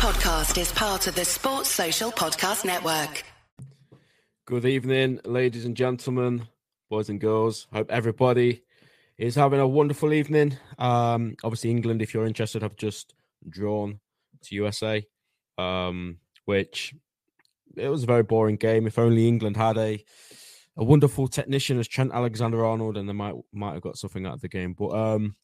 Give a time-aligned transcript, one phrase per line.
[0.00, 3.22] podcast is part of the Sports Social Podcast Network.
[4.46, 6.48] Good evening, ladies and gentlemen,
[6.88, 7.66] boys and girls.
[7.70, 8.62] Hope everybody
[9.18, 10.56] is having a wonderful evening.
[10.78, 13.12] Um, obviously, England, if you're interested, have just
[13.46, 14.00] drawn
[14.44, 15.06] to USA,
[15.58, 16.94] um, which
[17.76, 18.86] it was a very boring game.
[18.86, 20.02] If only England had a
[20.78, 24.32] a wonderful technician as Trent Alexander Arnold, and they might might have got something out
[24.32, 24.72] of the game.
[24.72, 25.36] But um,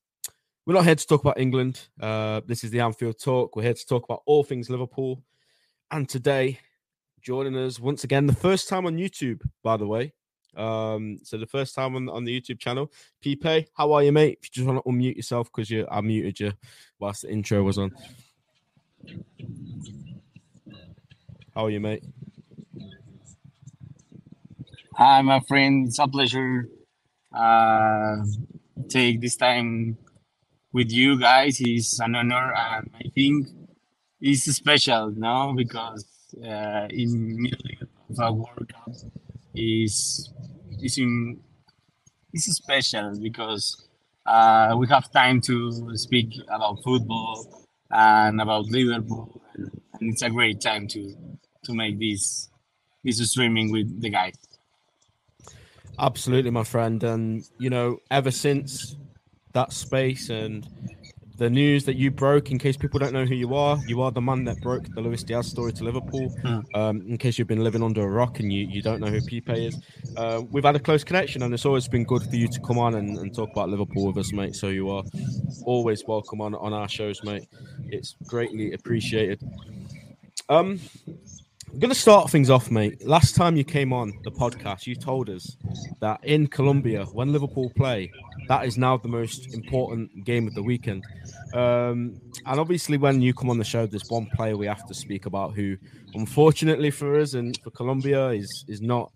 [0.66, 1.86] we're not here to talk about England.
[2.00, 3.54] Uh, this is the Anfield Talk.
[3.54, 5.22] We're here to talk about all things Liverpool.
[5.92, 6.58] And today,
[7.22, 10.12] joining us once again, the first time on YouTube, by the way.
[10.56, 12.91] Um, so the first time on, on the YouTube channel.
[13.22, 14.41] Pipe, how are you, mate?
[14.42, 16.52] If you just want to unmute yourself because you I muted you
[16.98, 17.92] whilst the intro was on.
[21.55, 22.02] How are you, mate?
[24.94, 25.86] Hi, my friend.
[25.86, 26.69] It's a pleasure.
[27.33, 28.16] Uh,
[28.88, 29.98] take this time
[30.73, 33.48] with you guys is an honor, and I think
[34.20, 35.55] it's special, no?
[35.56, 36.05] Because
[36.37, 38.95] uh, in middle of a World Cup
[39.55, 40.31] is
[40.83, 41.41] is in
[42.33, 43.89] it's special because
[44.27, 49.70] uh, we have time to speak about football and about Liverpool, and,
[50.01, 51.14] and it's a great time to
[51.64, 52.51] to make this
[53.05, 54.34] this streaming with the guys.
[55.98, 57.03] Absolutely, my friend.
[57.03, 58.97] And you know, ever since
[59.56, 60.68] that space and
[61.38, 64.10] the news that you broke, in case people don't know who you are, you are
[64.10, 66.28] the man that broke the Luis Diaz story to Liverpool.
[66.42, 66.60] Hmm.
[66.74, 69.20] Um, in case you've been living under a rock and you, you don't know who
[69.20, 69.78] Pipe is,
[70.16, 72.78] uh, we've had a close connection, and it's always been good for you to come
[72.78, 74.54] on and, and talk about Liverpool with us, mate.
[74.54, 75.04] So you are
[75.64, 77.48] always welcome on on our shows, mate.
[77.86, 79.42] It's greatly appreciated.
[80.48, 80.80] Um,
[81.77, 83.06] I'm going to start things off, mate.
[83.06, 85.58] Last time you came on the podcast, you told us
[86.00, 88.10] that in Colombia, when Liverpool play,
[88.48, 91.05] that is now the most important game of the weekend.
[91.52, 94.94] Um, and obviously, when you come on the show, there's one player we have to
[94.94, 95.77] speak about who,
[96.14, 99.12] unfortunately for us and for Colombia, is is not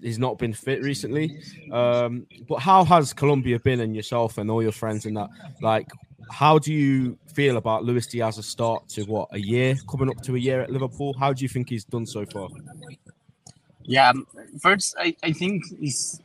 [0.00, 1.36] he's not been fit recently.
[1.72, 5.30] Um, but how has Colombia been and yourself and all your friends and that?
[5.60, 5.88] Like,
[6.30, 10.36] how do you feel about Luis Diaz's start to what a year coming up to
[10.36, 11.14] a year at Liverpool?
[11.18, 12.48] How do you think he's done so far?
[13.84, 14.26] Yeah, um,
[14.60, 16.20] first I, I think it's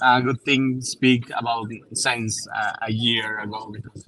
[0.00, 4.06] a good thing to speak about since uh, a year ago because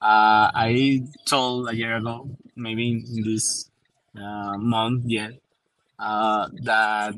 [0.00, 3.70] uh, I told a year ago, maybe in this
[4.16, 5.32] uh, month yet,
[5.98, 7.14] uh, that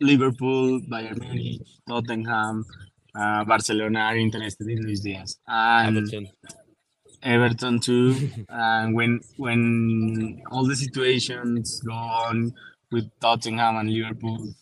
[0.00, 2.64] Liverpool, Bayern Munich, Tottenham,
[3.14, 5.38] uh, Barcelona are interested in Luis Diaz.
[5.48, 6.28] And Everton.
[7.22, 8.30] Everton too.
[8.48, 12.54] and when when all the situations go on
[12.90, 14.54] with Tottenham and Liverpool,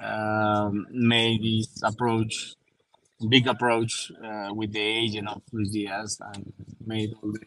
[0.00, 2.54] um, made this approach,
[3.28, 6.52] big approach uh, with the agent of Luis Diaz and
[6.86, 7.40] made all the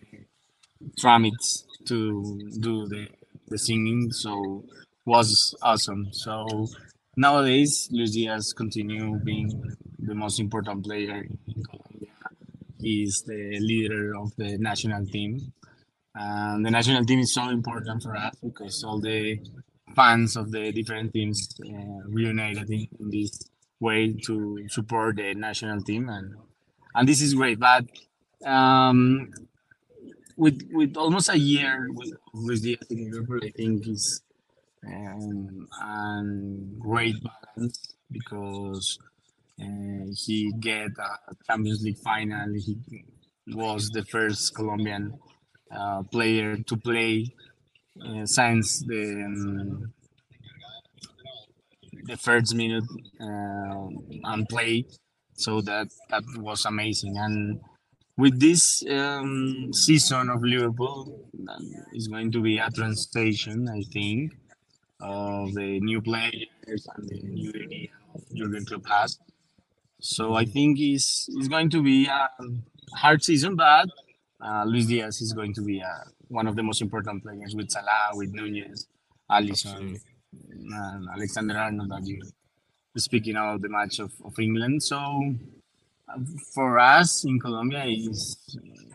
[1.00, 3.08] tramits to do the,
[3.48, 4.12] the singing.
[4.12, 4.64] So
[5.06, 6.10] was awesome.
[6.12, 6.68] So
[7.16, 11.26] nowadays, Luis Diaz continue being the most important player.
[12.80, 15.54] He's the leader of the national team.
[16.16, 19.40] And the national team is so important for us because all the
[19.96, 23.50] fans of the different teams uh, reunited in, in this
[23.80, 26.34] way to support the national team and
[26.96, 27.86] and this is great but
[28.46, 29.32] um
[30.36, 34.22] with with almost a year with with the Liverpool I think is
[34.86, 39.00] um and great balance because
[39.58, 42.78] he get a Champions League final he
[43.48, 45.18] was the first Colombian
[45.72, 47.34] uh, player to play
[48.06, 49.94] uh, since the um,
[52.06, 52.84] the first minute
[53.20, 53.88] uh,
[54.32, 54.86] and play.
[55.34, 57.18] So that that was amazing.
[57.18, 57.60] And
[58.18, 61.30] with this um, season of Liverpool,
[61.94, 64.34] it's going to be a translation, I think,
[65.00, 67.90] of the new players and the new idea
[68.34, 69.20] Jurgen Klopp has.
[70.00, 72.30] So I think it's, it's going to be a
[72.96, 73.90] hard season, but
[74.40, 77.70] uh, Luis Diaz is going to be uh, one of the most important players with
[77.72, 78.88] Salah, with Nunez,
[79.32, 80.00] Alisson,
[80.32, 82.22] and Alexander Arnold that you
[82.98, 84.82] speaking about the match of, of England.
[84.84, 86.20] So uh,
[86.54, 88.38] for us in Colombia is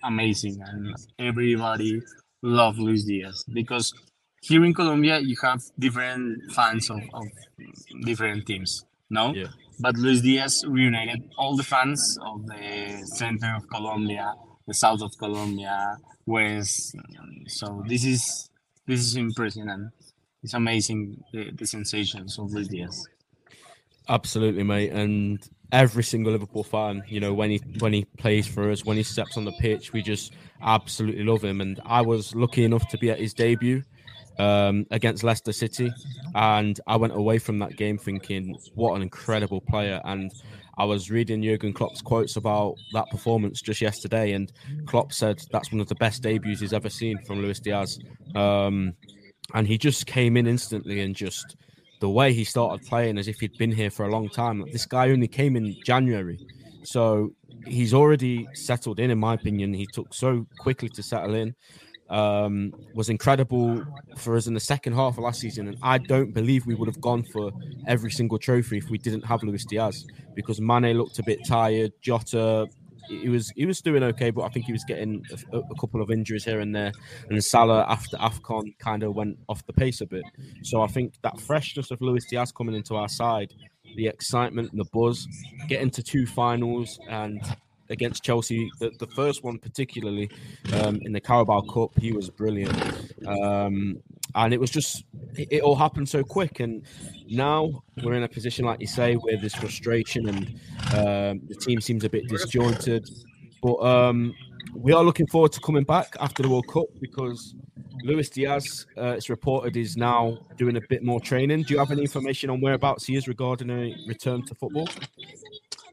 [0.03, 2.03] amazing and everybody
[2.43, 3.95] love Luis Diaz because
[4.41, 7.25] here in Colombia you have different fans of, of
[8.05, 8.85] different teams.
[9.09, 9.33] No?
[9.35, 9.49] Yeah.
[9.83, 14.33] But Luis Diaz reunited all the fans of the center of Colombia,
[14.69, 16.95] the south of Colombia, west.
[17.49, 18.49] So this is
[18.87, 19.91] this is impressive and
[20.45, 23.09] it's amazing the, the sensations of Luis Diaz.
[24.09, 24.93] Absolutely, mate.
[24.93, 25.41] And
[25.73, 29.03] every single Liverpool fan, you know, when he when he plays for us, when he
[29.03, 30.33] steps on the pitch, we just
[30.63, 31.61] absolutely love him.
[31.61, 33.83] And I was lucky enough to be at his debut
[34.39, 35.93] um, against Leicester City,
[36.35, 40.01] and I went away from that game thinking, what an incredible player.
[40.05, 40.33] And
[40.79, 44.53] I was reading Jurgen Klopp's quotes about that performance just yesterday, and
[44.87, 47.99] Klopp said that's one of the best debuts he's ever seen from Luis Diaz.
[48.35, 48.95] Um,
[49.55, 51.57] and he just came in instantly and just
[52.01, 54.65] the way he started playing as if he'd been here for a long time.
[54.73, 56.39] This guy only came in January,
[56.85, 57.33] so
[57.67, 59.11] he's already settled in.
[59.11, 61.55] In my opinion, he took so quickly to settle in
[62.13, 63.85] um, was incredible
[64.17, 65.67] for us in the second half of last season.
[65.67, 67.51] And I don't believe we would have gone for
[67.89, 71.93] every single trophy if we didn't have Luis Diaz because Mane looked a bit tired.
[72.03, 72.69] Jota,
[73.09, 76.03] he was he was doing okay, but I think he was getting a, a couple
[76.03, 76.93] of injuries here and there.
[77.31, 80.25] And Salah after Afcon kind of went off the pace a bit.
[80.63, 83.55] So I think that freshness of Luis Diaz coming into our side,
[83.97, 85.27] the excitement, and the buzz,
[85.67, 87.43] getting to two finals and
[87.93, 88.71] against Chelsea.
[88.81, 90.31] The, the first one, particularly
[90.75, 93.13] um, in the Carabao Cup, he was brilliant.
[93.27, 94.03] Um,
[94.35, 95.05] and it was just,
[95.37, 96.61] it, all happened so quick.
[96.61, 96.85] And
[97.29, 100.47] now we're in a position, like you say, where there's frustration and
[100.95, 103.09] um, the team seems a bit disjointed.
[103.63, 104.35] But um,
[104.75, 107.55] we are looking forward to coming back after the World Cup because
[108.03, 111.63] Luis Diaz, uh, it's reported, is now doing a bit more training.
[111.63, 114.89] Do you have any information on whereabouts he is regarding a return to football?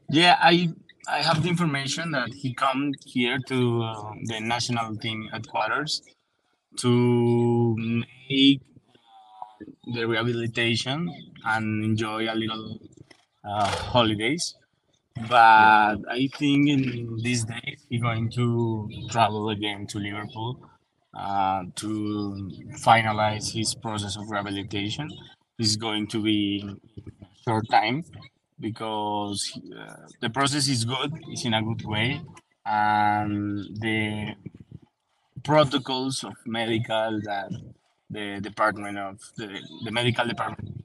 [0.08, 0.70] Yeah, I
[1.10, 6.00] I have the information that he come here to uh, the national team headquarters
[6.78, 8.60] to make
[9.94, 11.10] the rehabilitation
[11.44, 12.78] and enjoy a little
[13.44, 14.54] uh, holidays.
[15.28, 20.70] But I think in these days he's going to travel again to Liverpool
[21.18, 22.50] uh, to
[22.84, 25.08] finalize his process of rehabilitation.
[25.58, 26.64] It's going to be
[27.44, 28.04] short time
[28.60, 32.20] because uh, the process is good, it's in a good way,
[32.66, 34.34] and the
[35.42, 37.50] protocols of medical that
[38.10, 39.48] the department of the,
[39.84, 40.84] the medical department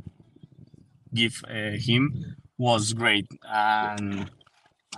[1.13, 4.30] give uh, him was great and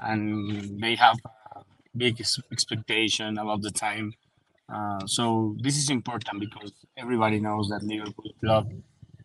[0.02, 1.18] and they have
[1.96, 2.22] big
[2.52, 4.14] expectation about the time.
[4.70, 8.70] Uh, so this is important because everybody knows that Liverpool club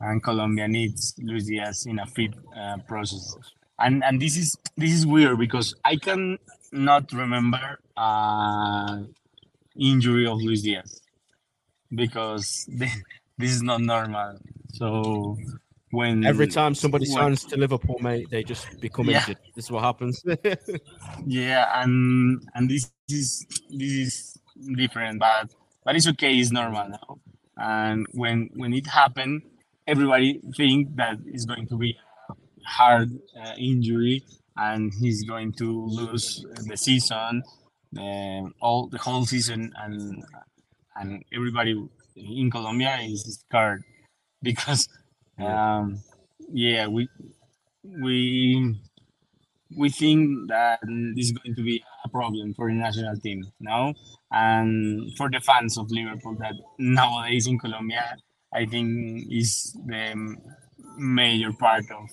[0.03, 3.37] and Colombia needs Luis Diaz in a fit uh, process.
[3.79, 6.39] And and this is this is weird because I can
[6.73, 9.03] not remember uh,
[9.79, 11.01] injury of Luis Diaz
[11.95, 12.69] because
[13.39, 14.39] this is not normal.
[14.75, 15.39] So
[15.91, 19.21] when every time somebody when, signs to Liverpool, mate, they just become yeah.
[19.21, 19.39] injured.
[19.55, 20.23] This is what happens.
[21.27, 24.39] yeah, and and this is this is
[24.77, 25.55] different, but
[25.85, 26.35] but it's okay.
[26.35, 27.19] It's normal now.
[27.57, 29.43] And when when it happened,
[29.87, 31.97] everybody think that it's going to be
[32.31, 32.35] a
[32.69, 34.23] hard uh, injury
[34.57, 37.43] and he's going to lose the season,
[37.99, 40.23] uh, all the whole season, and
[40.97, 43.83] and everybody in Colombia is scared
[44.43, 44.89] because,
[45.39, 46.03] um,
[46.53, 47.09] yeah, we
[47.83, 48.77] we
[49.77, 50.81] we think that
[51.15, 53.95] this is going to be a problem for the national team now
[54.31, 58.17] and for the fans of Liverpool that nowadays in Colombia
[58.55, 60.37] I think is the
[60.97, 62.09] major part of,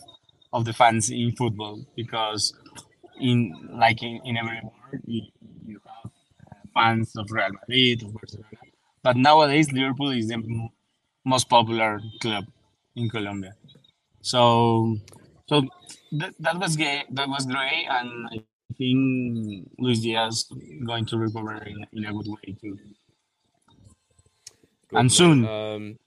[0.54, 2.54] of the fans in football because
[3.20, 5.22] in like in, in every world you,
[5.66, 6.12] you have
[6.74, 8.48] fans of Real Madrid of Barcelona,
[9.04, 10.70] but nowadays Liverpool is the
[11.26, 12.46] most popular club
[12.96, 13.54] in Colombia.
[14.22, 14.98] So
[15.48, 15.64] so
[16.12, 18.40] that, that was gay, that was great, and I
[18.78, 20.46] think Luis Diaz
[20.86, 22.78] going to recover in, in a good way too.
[24.90, 25.46] Good and soon.
[25.46, 25.98] Um,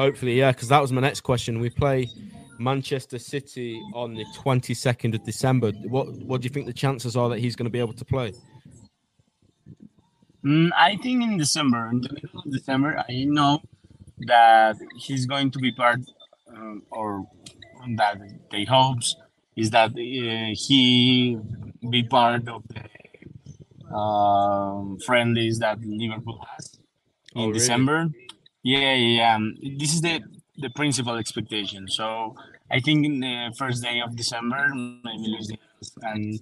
[0.00, 1.60] Hopefully, yeah, because that was my next question.
[1.60, 2.08] We play
[2.58, 5.72] Manchester City on the 22nd of December.
[5.94, 8.04] What what do you think the chances are that he's going to be able to
[8.06, 8.32] play?
[10.42, 13.60] Mm, I think in December, in the middle of December, I know
[14.20, 16.00] that he's going to be part,
[16.48, 17.26] um, or
[17.96, 18.16] that
[18.50, 19.16] they hopes
[19.56, 21.38] is that uh, he
[21.90, 26.78] be part of the um, friendlies that Liverpool has
[27.34, 27.58] in oh, really?
[27.58, 28.08] December.
[28.62, 29.36] Yeah, yeah.
[29.36, 30.20] Um, this is the
[30.58, 31.88] the principal expectation.
[31.88, 32.36] So
[32.70, 35.50] I think in the first day of December, maybe Luis
[36.02, 36.38] and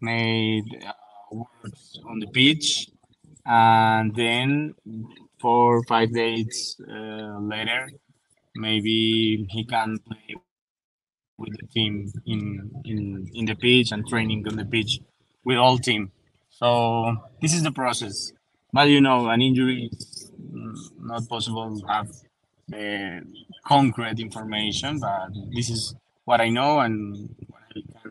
[0.00, 0.92] made uh,
[1.30, 2.88] works on the pitch,
[3.46, 4.74] and then
[5.40, 7.88] four five days uh, later,
[8.56, 10.34] maybe he can play
[11.38, 15.00] with the team in in in the pitch and training on the pitch
[15.44, 16.10] with all team.
[16.50, 18.32] So this is the process.
[18.72, 20.19] But you know, an injury is
[21.00, 22.08] not possible to have
[22.68, 23.22] the
[23.66, 28.08] concrete information, but this is what I know and what I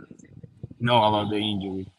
[0.80, 1.92] know about the injury.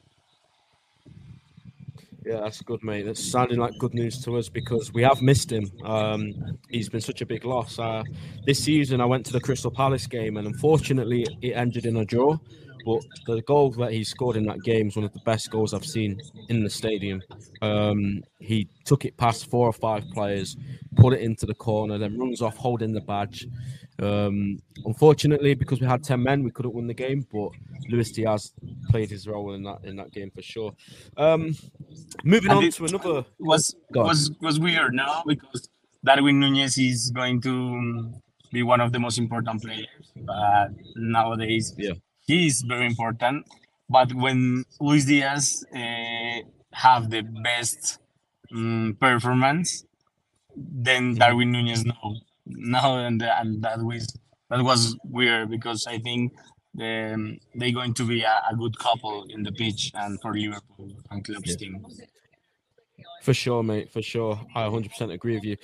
[2.25, 3.06] Yeah, that's good, mate.
[3.06, 5.70] That's sounding like good news to us because we have missed him.
[5.82, 7.78] Um, he's been such a big loss.
[7.78, 8.02] Uh,
[8.44, 12.04] this season, I went to the Crystal Palace game, and unfortunately, it ended in a
[12.04, 12.37] draw.
[12.84, 15.75] But the goal that he scored in that game is one of the best goals
[15.75, 17.22] I've seen in the stadium.
[17.62, 20.56] Um, he took it past four or five players,
[20.96, 23.46] put it into the corner, then runs off holding the badge.
[24.00, 27.26] Um, unfortunately, because we had ten men, we couldn't win the game.
[27.32, 27.50] But
[27.90, 28.52] Luis Diaz
[28.88, 30.72] played his role in that in that game for sure.
[31.16, 31.54] Um,
[32.25, 33.25] moving And on to another.
[33.38, 35.68] was was was weird, now Because
[36.02, 38.10] Darwin Nunez is going to
[38.52, 41.92] be one of the most important players, but nowadays Yeah.
[42.30, 43.46] He is very important.
[43.88, 46.38] But when Luis Diaz uh,
[46.72, 47.99] have the best
[48.54, 49.84] um, performance,
[50.56, 54.04] then Darwin Nunez no, no, and and that was
[54.50, 56.32] that was weird because I think
[56.75, 60.32] the, um, they're going to be a, a good couple in the pitch and for
[60.34, 61.84] Liverpool and club's team.
[63.22, 63.90] For sure, mate.
[63.92, 65.56] For sure, I 100% agree with you.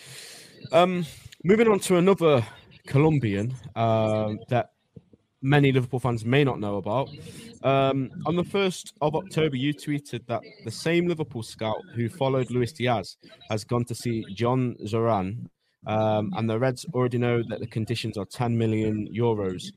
[0.72, 1.06] Um,
[1.44, 2.44] moving on to another
[2.86, 4.72] Colombian um, that
[5.46, 7.08] many Liverpool fans may not know about.
[7.62, 12.50] Um, on the first of October, you tweeted that the same Liverpool scout who followed
[12.50, 13.16] Luis Diaz
[13.48, 15.48] has gone to see Jhon Duran.
[15.86, 19.72] Um, and the Reds already know that the conditions are 10 million euros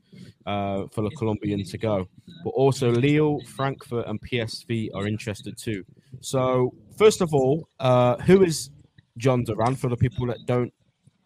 [0.47, 2.07] uh, for the Colombian to go.
[2.43, 5.83] But also, Lille, Frankfurt, and PSV are interested too.
[6.21, 8.71] So, first of all, uh, who is
[9.19, 10.73] Jhon Duran for the people that don't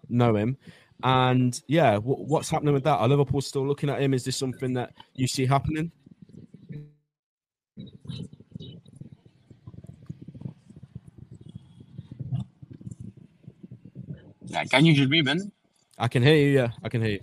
[0.09, 0.57] know him?
[1.03, 2.97] And yeah, wh- what's happening with that?
[2.99, 4.13] Are Liverpool still looking at him?
[4.15, 5.91] Is this something that you see happening?
[14.45, 15.51] Yeah, can you hear me, Ben?
[15.97, 16.49] I can hear you.
[16.55, 17.21] Yeah, I can hear you.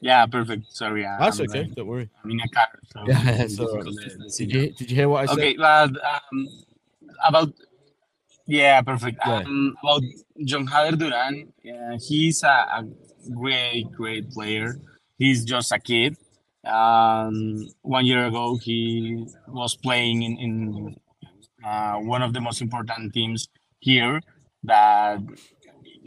[0.00, 0.72] Yeah, perfect.
[0.72, 1.62] Sorry, I- That's I'm, okay.
[1.62, 2.10] uh, Don't worry.
[2.24, 2.68] I'm in a car.
[2.92, 3.86] So Yeah, it's it's all right.
[3.86, 5.34] difficult to- to Did you Did you hear what I said?
[5.34, 6.48] Okay, but um,
[7.26, 7.52] about
[8.46, 9.18] yeah, perfect.
[9.26, 9.38] Yeah.
[9.38, 10.02] Um, about
[10.40, 12.84] Jhon Jader Duran, uh, he's a, a
[13.34, 14.80] great, great player.
[15.18, 16.16] He's just a kid.
[16.64, 20.96] Um, one year ago, he was playing in, in
[21.64, 23.48] uh, one of the most important teams
[23.80, 24.20] here.
[24.64, 25.20] That,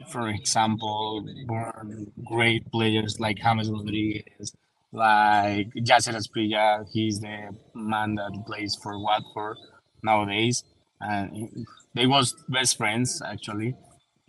[0.10, 4.54] for example, born great players like James Rodriguez,
[4.92, 6.86] like Yaser Asprilla.
[6.92, 9.58] He's the man that plays for Watford
[10.04, 10.64] nowadays,
[11.00, 11.66] and
[12.00, 13.76] they was best friends actually.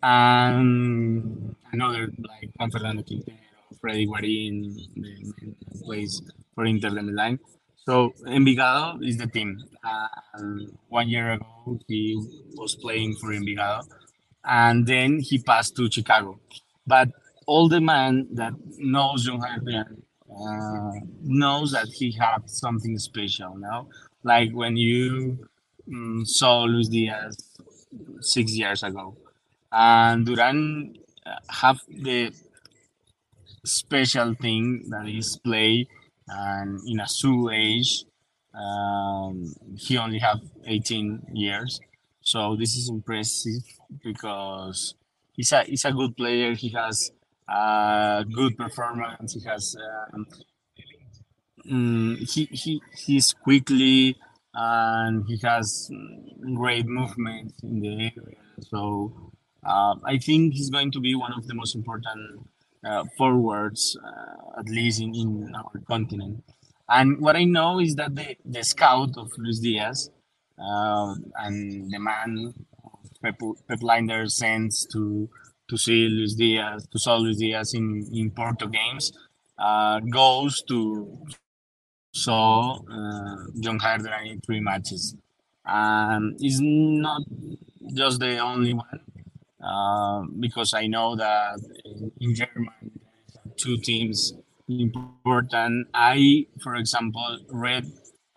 [0.03, 3.37] And another like Juan Fernando Quintero,
[3.81, 6.21] Freddy the plays
[6.55, 7.39] for Inter de Milan.
[7.87, 9.59] So Envigado is the team.
[10.35, 12.17] And one year ago, he
[12.55, 13.83] was playing for Envigado,
[14.45, 16.41] and then he passed to Chicago.
[16.87, 17.09] But
[17.47, 19.87] all the man that knows Jhon Jader
[20.41, 23.57] uh, knows that he had something special.
[23.57, 23.89] Now,
[24.25, 25.49] like when you
[25.89, 27.50] mm, saw Luis Diaz
[28.21, 29.17] six years ago,
[29.73, 30.97] and Duran
[31.27, 32.33] uh, have the
[33.65, 35.87] special thing that is play
[36.29, 38.05] and in a Sioux age.
[38.55, 41.81] Um, he only have 18 years,
[42.21, 43.63] so this is impressive
[44.03, 44.95] because
[45.33, 46.55] he's a he's a good player.
[46.55, 47.13] He has
[47.49, 49.35] uh, good performance.
[49.35, 49.77] He has
[50.13, 50.27] um,
[51.65, 54.17] mm, he he he's quickly
[54.61, 55.91] and he has
[56.55, 58.45] great movement in the area.
[58.61, 58.81] So
[59.65, 62.47] uh, I think he's going to be one of the most important
[62.85, 66.45] uh, forwards, uh, at least in, in our continent.
[66.89, 70.11] And what I know is that the, the scout of Luis Diaz
[70.59, 72.53] uh, and the man
[73.23, 75.29] Pep Linder sends to
[75.69, 79.13] to see Luis Diaz, to saw Luis Diaz in, in Porto games,
[79.57, 81.25] uh, goes to
[82.13, 85.15] saw uh, Jhon Jader in three matches.
[85.65, 87.23] Um, is not
[87.95, 89.01] just the only one,
[89.65, 91.61] uh, because I know that
[92.19, 92.71] in, Germany
[93.57, 94.33] two teams
[94.69, 95.89] important.
[95.95, 97.85] I, for example, read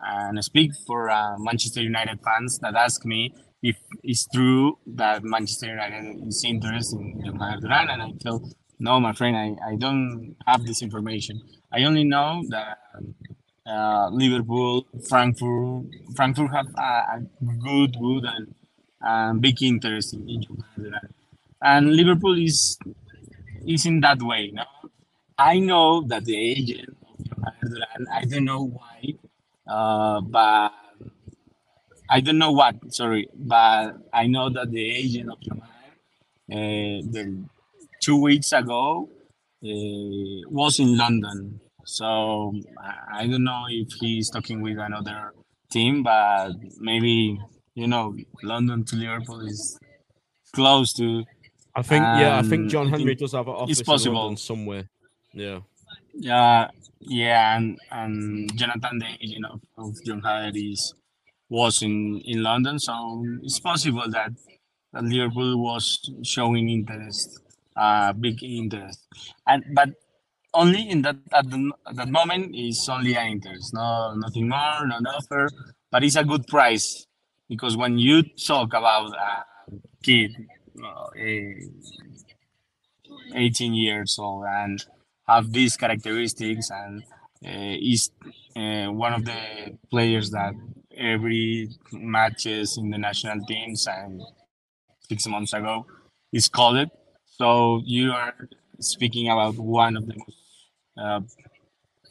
[0.00, 5.68] and speak for uh, Manchester United fans that ask me if it's true that Manchester
[5.68, 8.42] United is interested in Jhon Duran, and I tell
[8.78, 11.40] no, my friend, I, I don't have this information.
[11.72, 12.78] I only know that
[13.66, 17.22] uh, Liverpool, Frankfurt, Frankfurt have a, a
[17.62, 18.24] good, good
[19.00, 20.94] and big interest in, in
[21.62, 22.78] and Liverpool is
[23.66, 24.50] is in that way.
[24.52, 24.64] No?
[25.38, 26.96] I know that the agent
[28.12, 29.14] I don't know why,
[29.66, 30.72] uh, but
[32.08, 32.76] I don't know what.
[32.92, 37.44] Sorry, but I know that the agent of Jhon uh, the
[38.00, 39.08] two weeks ago
[39.62, 41.60] uh, was in London.
[41.84, 42.54] So
[43.12, 45.32] I, don't know if he's talking with another
[45.70, 47.38] team, but maybe
[47.74, 49.78] you know London to Liverpool is
[50.52, 51.24] close to.
[51.74, 53.92] I think yeah, I think Um, John Henry think does have an office it's in
[53.92, 54.36] possible.
[54.36, 54.88] Somewhere.
[55.32, 55.60] Yeah.
[56.16, 56.68] Yeah,
[57.00, 60.94] yeah, and and Jonathan, the agent of, of Jhon Jader, is
[61.48, 64.32] was in in London, so it's possible that,
[64.92, 67.40] that Liverpool was showing interest,
[67.76, 69.00] uh, big interest,
[69.46, 69.90] and but
[70.54, 74.96] only in that at, the, at that moment is only interest, no nothing more, no
[75.10, 75.48] offer,
[75.90, 77.06] but it's a good price
[77.48, 79.44] because when you talk about a
[80.02, 80.34] kid,
[80.82, 81.54] uh, eh,
[83.34, 84.84] 18 years old and
[85.26, 87.02] have these characteristics and
[87.44, 88.10] uh, is
[88.56, 90.54] uh, one of the players that
[90.96, 94.20] every matches in the national teams and
[95.08, 95.86] six months ago
[96.32, 96.88] is called
[97.24, 98.34] so you are
[98.80, 100.43] speaking about one of the most
[100.96, 101.20] uh,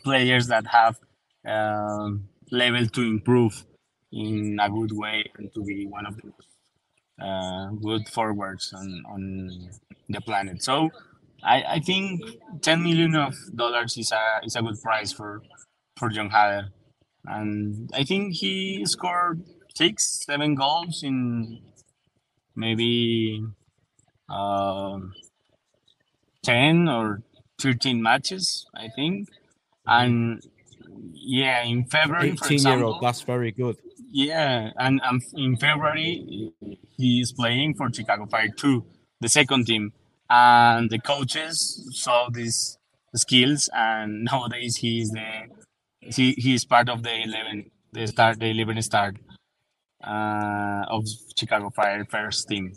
[0.04, 1.00] players that have
[1.48, 3.66] um, level to improve
[4.12, 6.32] in a good way and to be one of the
[7.24, 9.70] uh, good forwards on, on
[10.10, 10.64] the planet.
[10.64, 10.90] So
[11.44, 12.22] I, I think
[12.62, 15.42] 10 million of dollars is a is a good price for
[15.98, 16.70] for Jhon Jader,
[17.26, 19.44] and I think he scored
[19.76, 21.62] six seven goals in
[22.56, 23.44] maybe
[24.30, 25.14] um
[26.44, 27.22] 10 or
[27.64, 29.30] 13 matches I think,
[29.88, 30.42] and
[31.14, 33.78] yeah in February for 18 year example old, that's very good.
[34.12, 36.52] yeah, and um, in February
[36.98, 38.86] he is playing for Chicago Fire 2,
[39.22, 39.94] the second team,
[40.30, 41.58] and the coaches
[41.94, 42.78] saw these
[43.16, 45.30] skills, and nowadays he is the
[46.02, 49.16] he, he is part of the 11, the start the 11 start
[50.06, 51.06] uh, of
[51.38, 52.74] Chicago Fire first team.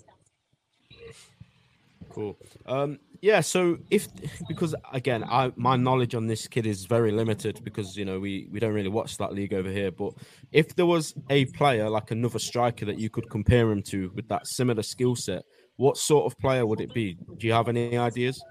[2.11, 2.37] Cool.
[2.65, 3.41] Um, yeah.
[3.41, 4.09] So if
[4.49, 8.49] because again, I my knowledge on this kid is very limited because you know we
[8.51, 9.91] we don't really watch that league over here.
[9.91, 10.15] But
[10.53, 14.29] if there was a player like another striker that you could compare him to with
[14.29, 15.45] that similar skill set,
[15.77, 17.17] what sort of player would it be?
[17.39, 18.43] Do you have any ideas?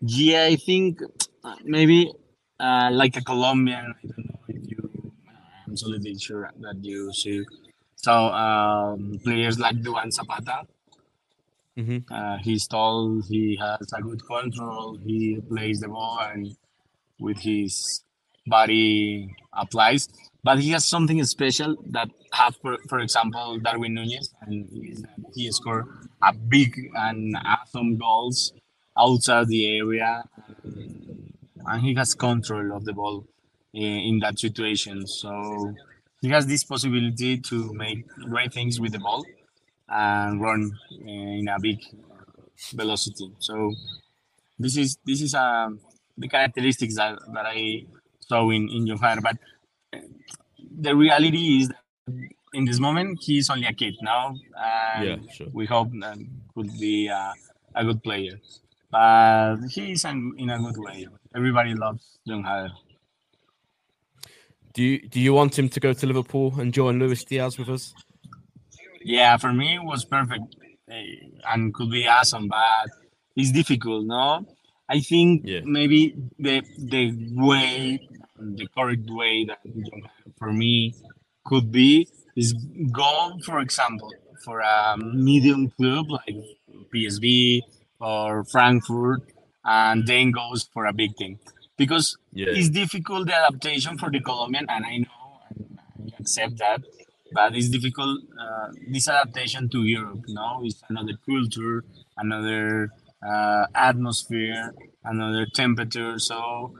[0.00, 1.00] Yeah, I think
[1.42, 2.12] uh, maybe
[2.60, 3.94] uh, like a Colombian.
[3.96, 5.12] I don't know if you.
[5.66, 7.44] I'm absolutely sure that you see.
[7.96, 10.66] So um, players like Duván Zapata.
[11.78, 13.22] Hmm Uh, he's tall.
[13.28, 14.98] He has a good control.
[15.08, 16.56] He plays the ball and
[17.26, 18.02] with his
[18.46, 20.08] body applies.
[20.42, 24.56] But he has something special that have, for, for example, Darwin Nunez, and
[25.34, 25.86] he scored
[26.22, 28.52] a big and awesome goals
[28.98, 30.24] outside the area,
[31.66, 33.26] and he has control of the ball
[33.72, 35.06] in, in that situation.
[35.06, 35.74] So
[36.20, 39.24] he has this possibility to make great things with the ball
[39.88, 40.70] and run
[41.04, 41.78] in a big
[42.74, 43.30] velocity.
[43.38, 43.72] So
[44.58, 45.80] this is this is um,
[46.16, 47.84] the characteristics that, that I
[48.20, 49.22] saw in in Johar.
[49.22, 49.36] But
[49.92, 50.00] uh,
[50.80, 51.76] the reality is that
[52.54, 55.48] in this moment he is only a kid now, and Yeah, sure.
[55.52, 56.18] we hope that
[56.54, 57.32] could be uh,
[57.74, 58.38] a good player.
[58.90, 61.06] But he is in, in a good way.
[61.34, 62.70] Everybody loves Jhon Jader.
[64.72, 67.68] Do you do you want him to go to Liverpool and join Luis Diaz with
[67.68, 67.94] us?
[69.04, 70.56] Yeah, for me it was perfect
[70.90, 71.04] eh,
[71.48, 72.88] and could be awesome, but
[73.36, 74.46] it's difficult, no?
[74.88, 75.60] I think Yeah.
[75.64, 78.00] maybe the the way,
[78.38, 79.60] the correct way that
[80.38, 80.94] for me
[81.44, 82.54] could be is
[82.92, 84.10] go, for example,
[84.44, 86.36] for a medium club like
[86.92, 87.62] PSV
[88.00, 89.22] or Frankfurt,
[89.64, 91.38] and then goes for a big team
[91.76, 92.52] because Yeah.
[92.56, 95.78] it's difficult the adaptation for the Colombian, and I know and
[96.14, 96.80] I accept that,
[97.32, 100.22] but it's difficult uh, this adaptation to Europe.
[100.28, 101.84] No, it's another culture,
[102.16, 102.90] another
[103.26, 106.18] uh, atmosphere, another temperature.
[106.18, 106.74] So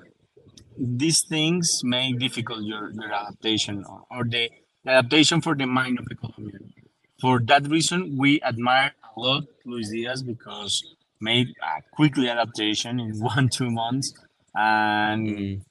[0.76, 4.50] these things make difficult your, your adaptation or, or the,
[4.84, 6.72] the adaptation for the mind of the Colombian.
[7.20, 10.82] For that reason, we admire a lot Luis Diaz because
[11.20, 14.14] made a quickly adaptation in one two months,
[14.54, 15.62] and Mm.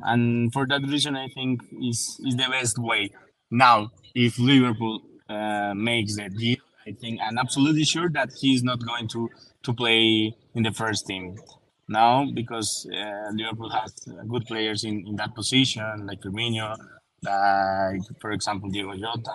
[0.00, 3.10] and for that reason, I think is is the best way.
[3.52, 8.84] Now, if Liverpool uh, makes the deal, I think I'm absolutely sure that he's not
[8.84, 9.28] going to
[9.64, 11.36] to play in the first team
[11.86, 16.76] now because uh, Liverpool has uh, good players in, in that position, like Firmino,
[17.22, 19.32] like for example Diego Jota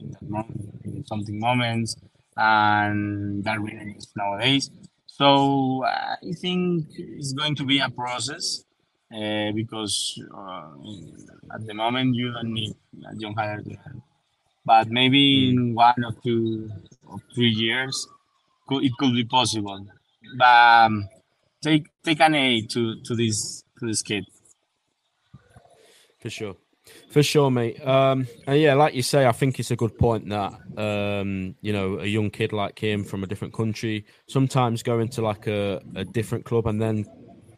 [0.00, 1.94] in, that moment, in something moments,
[2.38, 4.70] and that Darwin Núñez nowadays.
[5.06, 8.64] So I think it's going to be a process
[9.14, 10.70] uh, because uh,
[11.54, 12.74] at the moment you don't need
[13.06, 14.02] a young hire to help.
[14.64, 16.70] But maybe in one or two
[17.06, 18.06] or three years,
[18.68, 19.86] could, it could be possible.
[20.36, 21.08] But um,
[21.62, 24.26] take take an A to to this to this kid.
[26.20, 26.56] For sure.
[27.10, 27.80] For sure, mate.
[27.86, 31.72] Um, and yeah, like you say, I think it's a good point that um, you
[31.72, 35.80] know a young kid like him from a different country sometimes going to like a,
[35.96, 37.06] a different club and then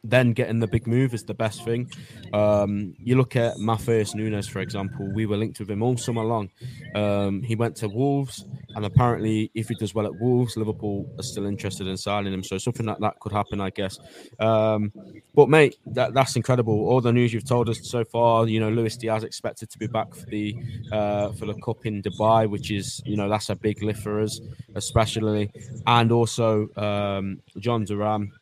[0.02, 1.90] then getting the big move is the best thing.
[2.32, 5.10] Um, you look at Matheus Nunes, for example.
[5.12, 6.50] We were linked with him all summer long.
[6.94, 11.22] Um, he went to Wolves, and apparently, if he does well at Wolves, Liverpool are
[11.22, 12.42] still interested in signing him.
[12.42, 13.98] So something like that could happen, I guess.
[14.38, 14.92] Um,
[15.34, 16.88] but mate, that, that's incredible.
[16.88, 18.46] All the news you've told us so far.
[18.48, 20.56] You know, Luis Diaz expected to be back for the
[20.92, 24.20] uh, for the cup in Dubai, which is you know that's a big lift for
[24.20, 24.40] us,
[24.74, 25.50] especially,
[25.86, 28.32] and also um, Jhon Duran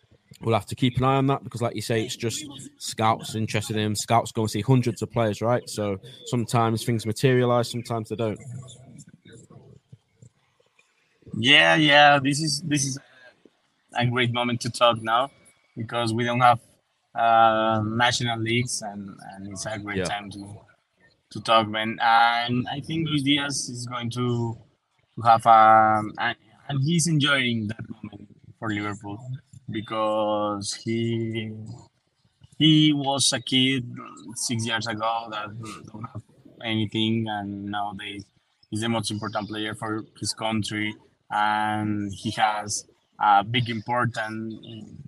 [0.40, 2.44] we'll have to keep an eye on that because, like you say, it's just
[2.78, 3.96] scouts interested in him.
[3.96, 5.68] Scouts go and see hundreds of players, right?
[5.68, 8.38] So sometimes things materialize, sometimes they don't.
[11.38, 12.18] Yeah, yeah.
[12.22, 12.98] This is this is
[13.96, 15.30] a great moment to talk now
[15.76, 16.60] because we don't have
[17.14, 20.04] uh, national leagues, and, and it's a great yeah.
[20.04, 20.60] time to
[21.30, 21.98] to talk, man.
[22.00, 24.56] And I think Luis Diaz is going to
[25.16, 26.36] to have a, and,
[26.68, 29.18] and he's enjoying that moment for Liverpool
[29.70, 31.52] because he
[32.58, 33.84] he was a kid
[34.34, 35.48] six years ago that
[35.92, 36.22] don't have
[36.64, 38.24] anything and nowadays
[38.70, 40.94] he's the most important player for his country
[41.30, 42.84] and he has
[43.20, 44.54] a big important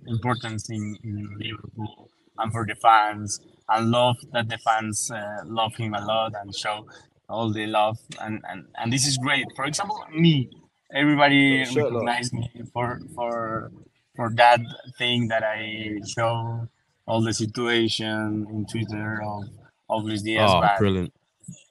[0.07, 5.75] importance in, in Liverpool and for the fans and love that the fans uh, love
[5.75, 6.85] him a lot and show
[7.29, 9.45] all the love and, and, and this is great.
[9.55, 10.49] For example, me,
[10.93, 13.71] everybody sure, recognize me for for
[14.15, 14.59] for that
[14.97, 16.67] thing that I show
[17.05, 19.43] all the situation in Twitter of
[19.89, 20.49] of Luis Diaz.
[20.53, 21.13] Oh, brilliant!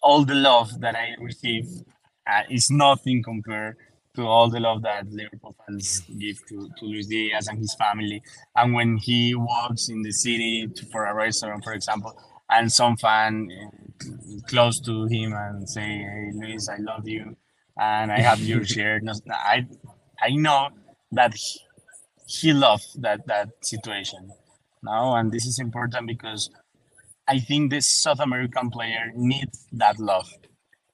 [0.03, 1.67] All the love that I receive
[2.27, 3.77] uh, is nothing compared
[4.15, 8.23] to all the love that Liverpool fans give to, to Luis Diaz and his family.
[8.57, 12.19] And when he walks in the city to, for a restaurant, for example,
[12.51, 17.37] and some fan uh, close to him and say, "Hey, Luis, I love you,"
[17.79, 19.03] and I have your shirt.
[19.31, 19.67] I
[20.21, 20.69] I know
[21.13, 21.61] that he,
[22.31, 24.31] he loved that that situation
[24.83, 26.51] now and this is important because
[27.27, 30.31] i think this south american player needs that love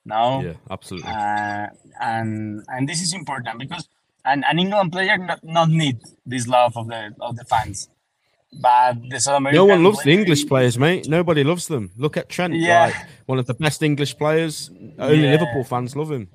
[0.05, 1.67] now yeah absolutely uh,
[2.01, 3.89] and and this is important because
[4.25, 7.89] an, an england player not, not need this love of the of the fans
[8.59, 11.09] but the South American no one loves player, the English players, mate.
[11.09, 11.91] Nobody loves them.
[11.97, 12.87] Look at Trent, yeah.
[12.87, 12.95] like
[13.27, 14.71] one of the best English players.
[14.99, 15.33] Only yeah.
[15.33, 16.29] Liverpool fans love him.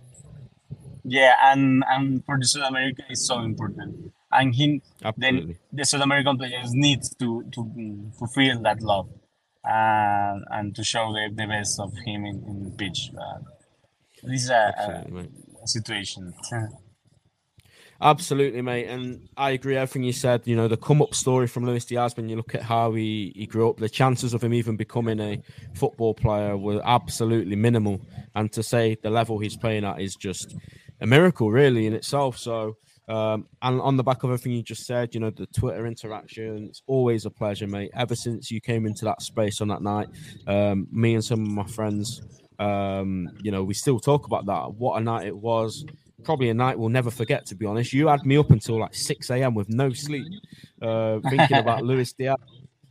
[1.04, 5.42] Yeah, and and for the South America, it's so important and he Absolutely.
[5.46, 9.10] then the South American players need to to fulfill that love
[9.64, 13.12] and and to show the, the best of him in, in the pitch.
[13.18, 13.40] Uh,
[14.24, 14.74] this is a,
[15.14, 16.34] a, a situation.
[18.04, 18.88] Absolutely, mate.
[18.88, 20.42] And I agree everything you said.
[20.46, 23.32] You know, the come up story from Luis Diaz, when you look at how he,
[23.36, 25.40] he grew up, the chances of him even becoming a
[25.76, 28.02] football player were absolutely minimal.
[28.34, 30.56] And to say the level he's playing at is just
[31.00, 32.40] a miracle, really, in itself.
[32.40, 35.86] So, um, and on the back of everything you just said, you know, the Twitter
[35.86, 37.92] interaction, it's always a pleasure, mate.
[37.94, 40.08] Ever since you came into that space on that night,
[40.48, 42.22] um, me and some of my friends,
[42.60, 44.76] um, you know, we still talk about that.
[44.76, 45.86] What a night it was.
[46.24, 47.92] Probably a night we'll never forget, to be honest.
[47.92, 49.56] You had me up until like 6 a.m.
[49.56, 50.28] with no sleep,
[50.82, 52.38] uh, thinking about Luis Diaz.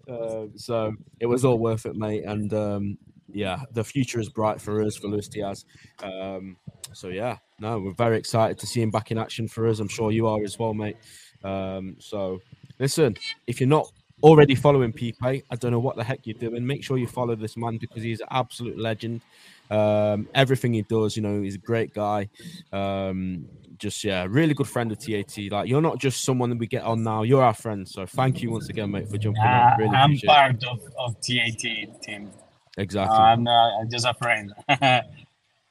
[0.09, 2.25] Uh, so it was all worth it, mate.
[2.25, 2.99] And um,
[3.33, 5.65] yeah, the future is bright for us, for Luis Diaz.
[6.03, 6.57] Um,
[6.93, 9.81] so yeah, no, we're very excited to see him back in action for us.
[9.81, 10.97] I'm sure you are as well, mate.
[11.45, 12.41] Um, so
[12.79, 13.91] listen, if you're not
[14.23, 16.67] already following Pipe, I don't know what the heck you're doing.
[16.67, 19.23] Make sure you follow this man because he's an absolute legend.
[19.71, 22.29] Um, everything he does, you know, he's a great guy.
[22.73, 23.47] Um,
[23.79, 25.39] just yeah, really good friend of TAT.
[25.51, 27.89] Like you're not just someone that we get on now; you're our friend.
[27.89, 29.43] So thank you once again, mate, for jumping.
[29.43, 32.31] Uh, really I'm part of, of TAT team.
[32.77, 33.17] Exactly.
[33.17, 34.53] Uh, I'm uh, just a friend.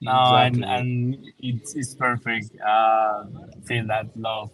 [0.01, 0.63] no, exactly.
[0.63, 2.51] and, and it's, it's perfect.
[2.61, 3.25] Uh,
[3.65, 4.51] feel that love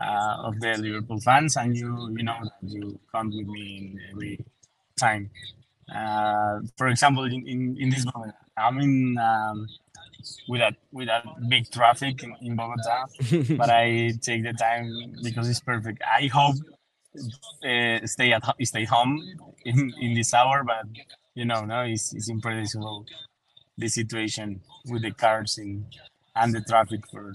[0.00, 4.00] uh, of the Liverpool fans, and you you know that you come with me in
[4.10, 4.44] every
[4.98, 5.30] time.
[5.94, 9.66] Uh, for example, in, in, in this moment, I'm in um,
[10.48, 13.06] with a with a big traffic in, in Bogota,
[13.56, 16.02] but I take the time because it's perfect.
[16.02, 16.56] I hope
[17.16, 19.20] uh, stay at stay home
[19.64, 20.86] in, in this hour, but
[21.34, 23.06] you know, no, it's, it's unpredictable
[23.76, 25.86] the situation with the cars in
[26.36, 27.32] and the traffic for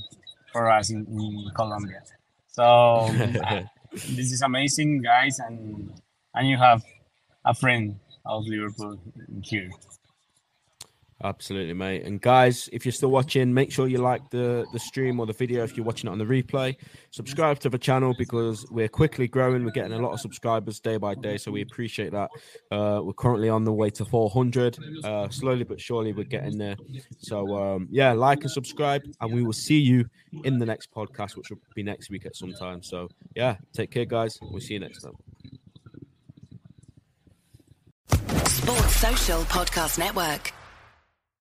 [0.52, 2.02] for us in, in Colombia.
[2.48, 5.92] So uh, this is amazing, guys, and
[6.34, 6.84] and you have
[7.46, 9.00] a friend of Liverpool
[9.44, 9.70] here.
[11.24, 12.04] Absolutely, mate.
[12.04, 15.34] And guys, if you're still watching, make sure you like the the stream or the
[15.34, 16.76] video if you're watching it on the replay.
[17.10, 19.66] Subscribe to the channel because we're quickly growing.
[19.66, 22.30] We're getting a lot of subscribers day by day, so we appreciate that.
[22.70, 24.78] Uh, we're currently on the way to 400.
[25.04, 26.76] Uh, slowly but surely, we're getting there.
[27.18, 30.06] So um, yeah, like and subscribe, and we will see you
[30.44, 32.84] in the next podcast, which will be next week at some time.
[32.84, 34.38] So yeah, take care, guys.
[34.40, 35.16] We'll see you next time.
[38.46, 40.54] Sports Social Podcast Network.